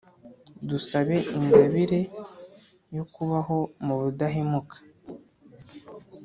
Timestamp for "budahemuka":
4.01-4.77